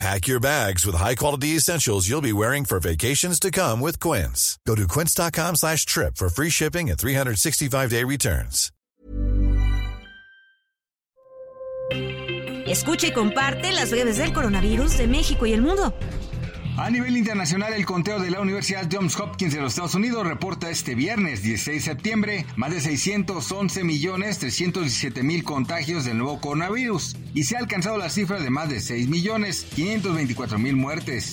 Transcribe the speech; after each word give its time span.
Pack 0.00 0.26
your 0.26 0.40
bags 0.40 0.84
with 0.84 0.96
high-quality 0.96 1.56
essentials 1.56 2.08
you'll 2.08 2.20
be 2.20 2.32
wearing 2.32 2.64
for 2.64 2.80
vacations 2.80 3.38
to 3.40 3.50
come 3.50 3.80
with 3.80 4.00
Quince. 4.00 4.58
Go 4.66 4.74
to 4.74 4.88
quince.com 4.88 5.56
slash 5.56 5.86
trip 5.86 6.16
for 6.16 6.28
free 6.28 6.50
shipping 6.50 6.90
and 6.90 6.98
365-day 6.98 8.04
returns. 8.04 8.70
Escucha 12.66 13.06
y 13.06 13.12
comparte 13.12 13.72
las 13.72 13.90
breves 13.90 14.16
del 14.16 14.32
coronavirus 14.32 14.96
de 14.96 15.06
México 15.06 15.46
y 15.46 15.52
el 15.52 15.60
mundo. 15.60 15.94
A 16.76 16.90
nivel 16.90 17.16
internacional, 17.16 17.72
el 17.72 17.86
conteo 17.86 18.18
de 18.18 18.32
la 18.32 18.40
Universidad 18.40 18.88
Johns 18.90 19.18
Hopkins 19.20 19.54
de 19.54 19.60
los 19.60 19.74
Estados 19.74 19.94
Unidos 19.94 20.26
reporta 20.26 20.70
este 20.70 20.96
viernes 20.96 21.40
16 21.44 21.84
de 21.84 21.92
septiembre 21.92 22.46
más 22.56 22.72
de 22.72 22.80
611 22.80 23.84
millones 23.84 24.40
317 24.40 25.22
mil 25.22 25.44
contagios 25.44 26.04
del 26.04 26.18
nuevo 26.18 26.40
coronavirus 26.40 27.16
y 27.32 27.44
se 27.44 27.54
ha 27.54 27.60
alcanzado 27.60 27.96
la 27.96 28.10
cifra 28.10 28.40
de 28.40 28.50
más 28.50 28.68
de 28.70 28.80
6 28.80 29.08
millones 29.08 29.68
524 29.76 30.58
mil 30.58 30.74
muertes. 30.74 31.30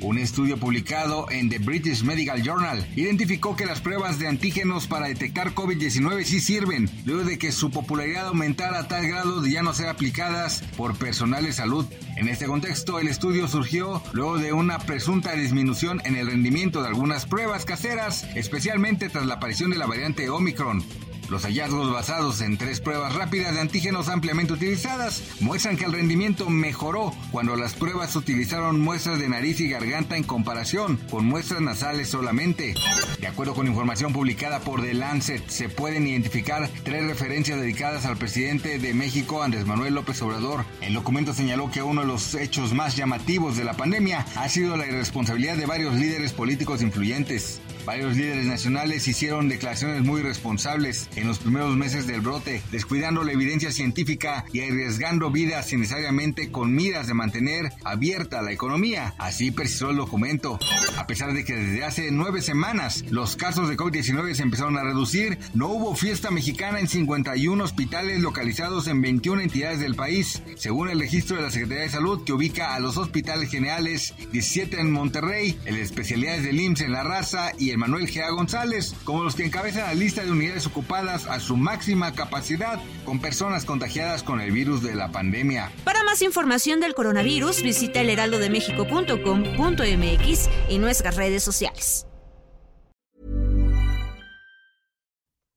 Un 0.00 0.18
estudio 0.18 0.58
publicado 0.58 1.28
en 1.30 1.48
The 1.48 1.58
British 1.58 2.04
Medical 2.04 2.42
Journal 2.42 2.86
identificó 2.94 3.56
que 3.56 3.66
las 3.66 3.80
pruebas 3.80 4.20
de 4.20 4.28
antígenos 4.28 4.86
para 4.86 5.08
detectar 5.08 5.54
COVID-19 5.54 6.22
sí 6.22 6.40
sirven, 6.40 6.88
luego 7.04 7.24
de 7.24 7.36
que 7.36 7.50
su 7.50 7.70
popularidad 7.70 8.28
aumentara 8.28 8.78
a 8.78 8.88
tal 8.88 9.08
grado 9.08 9.40
de 9.40 9.50
ya 9.50 9.62
no 9.62 9.74
ser 9.74 9.88
aplicadas 9.88 10.62
por 10.76 10.96
personal 10.96 11.44
de 11.44 11.52
salud. 11.52 11.84
En 12.16 12.28
este 12.28 12.46
contexto, 12.46 13.00
el 13.00 13.08
estudio 13.08 13.48
surgió 13.48 14.00
luego 14.12 14.38
de 14.38 14.52
una 14.52 14.78
presunta 14.78 15.32
disminución 15.32 16.00
en 16.04 16.14
el 16.14 16.28
rendimiento 16.28 16.80
de 16.80 16.88
algunas 16.88 17.26
pruebas 17.26 17.64
caseras, 17.64 18.24
especialmente 18.36 19.08
tras 19.08 19.26
la 19.26 19.34
aparición 19.34 19.70
de 19.70 19.78
la 19.78 19.86
variante 19.86 20.30
Omicron. 20.30 20.84
Los 21.28 21.42
hallazgos 21.44 21.92
basados 21.92 22.40
en 22.40 22.56
tres 22.56 22.80
pruebas 22.80 23.14
rápidas 23.14 23.54
de 23.54 23.60
antígenos 23.60 24.08
ampliamente 24.08 24.54
utilizadas 24.54 25.22
muestran 25.40 25.76
que 25.76 25.84
el 25.84 25.92
rendimiento 25.92 26.48
mejoró 26.48 27.12
cuando 27.30 27.54
las 27.54 27.74
pruebas 27.74 28.16
utilizaron 28.16 28.80
muestras 28.80 29.18
de 29.18 29.28
nariz 29.28 29.60
y 29.60 29.68
garganta 29.68 30.16
en 30.16 30.22
comparación 30.22 30.96
con 31.10 31.26
muestras 31.26 31.60
nasales 31.60 32.08
solamente. 32.08 32.74
De 33.20 33.26
acuerdo 33.26 33.54
con 33.54 33.66
información 33.66 34.14
publicada 34.14 34.60
por 34.60 34.80
The 34.80 34.94
Lancet, 34.94 35.46
se 35.48 35.68
pueden 35.68 36.06
identificar 36.06 36.70
tres 36.82 37.04
referencias 37.04 37.60
dedicadas 37.60 38.06
al 38.06 38.16
presidente 38.16 38.78
de 38.78 38.94
México, 38.94 39.42
Andrés 39.42 39.66
Manuel 39.66 39.94
López 39.94 40.22
Obrador. 40.22 40.64
El 40.80 40.94
documento 40.94 41.34
señaló 41.34 41.70
que 41.70 41.82
uno 41.82 42.00
de 42.00 42.06
los 42.06 42.34
hechos 42.34 42.72
más 42.72 42.96
llamativos 42.96 43.56
de 43.56 43.64
la 43.64 43.74
pandemia 43.74 44.24
ha 44.36 44.48
sido 44.48 44.78
la 44.78 44.86
irresponsabilidad 44.86 45.58
de 45.58 45.66
varios 45.66 45.94
líderes 45.94 46.32
políticos 46.32 46.80
influyentes. 46.80 47.60
Varios 47.88 48.18
líderes 48.18 48.44
nacionales 48.44 49.08
hicieron 49.08 49.48
declaraciones 49.48 50.02
muy 50.02 50.20
responsables 50.20 51.08
en 51.16 51.26
los 51.26 51.38
primeros 51.38 51.74
meses 51.74 52.06
del 52.06 52.20
brote, 52.20 52.60
descuidando 52.70 53.24
la 53.24 53.32
evidencia 53.32 53.72
científica 53.72 54.44
y 54.52 54.60
arriesgando 54.60 55.30
vidas 55.30 55.72
innecesariamente 55.72 56.50
con 56.50 56.74
miras 56.74 57.06
de 57.06 57.14
mantener 57.14 57.72
abierta 57.84 58.42
la 58.42 58.52
economía. 58.52 59.14
Así 59.16 59.52
precisó 59.52 59.88
el 59.88 59.96
documento. 59.96 60.58
A 60.98 61.06
pesar 61.06 61.32
de 61.32 61.46
que 61.46 61.54
desde 61.54 61.82
hace 61.82 62.10
nueve 62.10 62.42
semanas 62.42 63.06
los 63.08 63.36
casos 63.36 63.70
de 63.70 63.78
COVID-19 63.78 64.34
se 64.34 64.42
empezaron 64.42 64.76
a 64.76 64.84
reducir, 64.84 65.38
no 65.54 65.68
hubo 65.68 65.96
fiesta 65.96 66.30
mexicana 66.30 66.80
en 66.80 66.88
51 66.88 67.64
hospitales 67.64 68.20
localizados 68.20 68.86
en 68.88 69.00
21 69.00 69.40
entidades 69.40 69.80
del 69.80 69.94
país, 69.94 70.42
según 70.56 70.90
el 70.90 71.00
registro 71.00 71.36
de 71.36 71.42
la 71.44 71.50
Secretaría 71.50 71.84
de 71.84 71.90
Salud 71.90 72.22
que 72.22 72.34
ubica 72.34 72.74
a 72.74 72.80
los 72.80 72.98
hospitales 72.98 73.50
generales 73.50 74.12
17 74.30 74.78
en 74.78 74.92
Monterrey, 74.92 75.58
de 75.64 75.80
especialidades 75.80 76.42
del 76.44 76.60
IMSS 76.60 76.82
en 76.82 76.92
La 76.92 77.02
Raza 77.02 77.52
y 77.58 77.70
el 77.70 77.77
Manuel 77.78 78.08
G.A. 78.08 78.30
González, 78.30 78.94
como 79.04 79.22
los 79.22 79.34
que 79.34 79.44
encabezan 79.44 79.86
la 79.86 79.94
lista 79.94 80.24
de 80.24 80.30
unidades 80.30 80.66
ocupadas 80.66 81.26
a 81.26 81.40
su 81.40 81.56
máxima 81.56 82.12
capacidad 82.12 82.78
con 83.04 83.20
personas 83.20 83.64
contagiadas 83.64 84.22
con 84.22 84.40
el 84.40 84.50
virus 84.50 84.82
de 84.82 84.94
la 84.94 85.12
pandemia. 85.12 85.70
Para 85.84 86.02
más 86.04 86.22
información 86.22 86.80
del 86.80 86.94
coronavirus, 86.94 87.62
visita 87.62 88.00
elheraldodemexico.com.mx 88.00 90.48
y 90.68 90.78
nuestras 90.78 91.16
redes 91.16 91.42
sociales. 91.42 92.04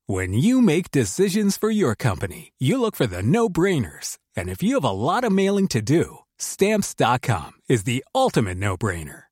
When 0.08 0.34
you 0.34 0.60
make 0.60 0.90
decisions 0.90 1.56
for 1.56 1.70
your 1.70 1.94
company, 1.94 2.52
you 2.58 2.80
look 2.80 2.96
for 2.96 3.06
the 3.06 3.22
no-brainers. 3.22 4.18
And 4.36 4.50
if 4.50 4.60
you 4.62 4.74
have 4.74 4.84
a 4.84 4.90
lot 4.90 5.24
of 5.24 5.32
mailing 5.32 5.68
to 5.68 5.80
do, 5.80 6.18
stamps.com 6.38 7.52
is 7.68 7.84
the 7.84 8.04
ultimate 8.14 8.58
no-brainer. 8.58 9.31